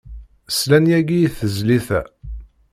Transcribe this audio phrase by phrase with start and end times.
[0.57, 2.01] Slan yagi i tezlit-a.